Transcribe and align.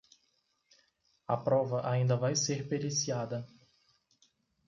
A 1.27 1.37
prova 1.37 1.87
ainda 1.87 2.17
vai 2.17 2.35
ser 2.35 2.67
periciada. 2.67 3.47